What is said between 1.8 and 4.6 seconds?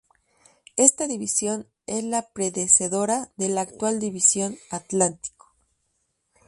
es la predecesora de la actual División